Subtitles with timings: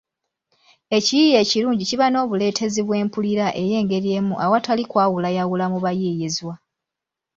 [0.97, 6.53] Ekiyiiye ekilungi kiba n’obuleetezi bw’empulira ey’engeri emu awatali kwawulayawula mu bayiiyizwa